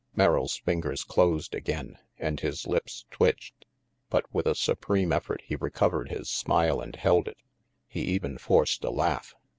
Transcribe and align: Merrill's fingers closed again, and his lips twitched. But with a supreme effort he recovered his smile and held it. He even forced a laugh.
Merrill's 0.15 0.57
fingers 0.57 1.03
closed 1.03 1.53
again, 1.53 1.99
and 2.17 2.39
his 2.39 2.65
lips 2.65 3.05
twitched. 3.11 3.65
But 4.09 4.25
with 4.33 4.47
a 4.47 4.55
supreme 4.55 5.11
effort 5.13 5.43
he 5.45 5.55
recovered 5.55 6.09
his 6.09 6.27
smile 6.27 6.81
and 6.81 6.95
held 6.95 7.27
it. 7.27 7.37
He 7.87 8.01
even 8.01 8.39
forced 8.39 8.83
a 8.83 8.89
laugh. 8.89 9.35